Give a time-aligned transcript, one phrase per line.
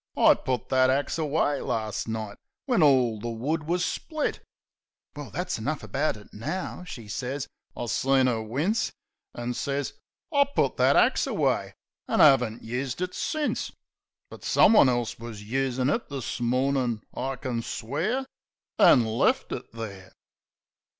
[0.17, 4.39] I put that axe away last night when all the wood wus split."
[5.15, 7.47] "Well, that's enough about it now," she sez.
[7.77, 8.91] I seen 'er wince,
[9.35, 9.93] An' sez,
[10.33, 11.75] "I put that axe away,
[12.07, 13.73] an' 'aven't used it since;
[14.31, 18.25] But someone else wus usin' it this mornin', I kin swear,
[18.79, 20.13] An' left it there."